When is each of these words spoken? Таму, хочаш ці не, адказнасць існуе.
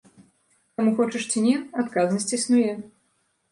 Таму, 0.77 0.93
хочаш 0.99 1.27
ці 1.35 1.45
не, 1.49 1.53
адказнасць 1.85 2.35
існуе. 2.41 2.71